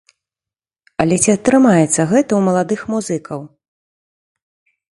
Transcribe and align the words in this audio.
Але 1.03 1.15
ці 1.25 1.29
атрымаецца 1.37 1.91
гэта 2.11 2.25
ў 2.35 2.41
маладых 2.49 2.81
музыкаў? 2.95 3.39